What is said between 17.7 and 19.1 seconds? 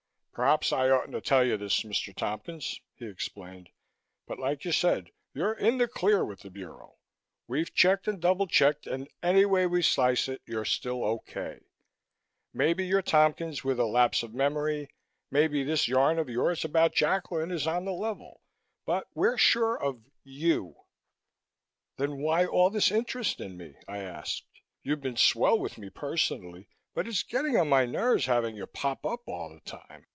the level, but